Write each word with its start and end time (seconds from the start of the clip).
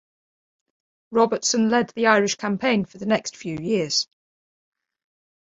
Robertson 1.11 1.69
led 1.69 1.89
the 1.91 2.07
Irish 2.07 2.33
campaign 2.33 2.85
for 2.85 2.97
the 2.97 3.05
next 3.05 3.37
few 3.37 3.55
years. 3.59 4.07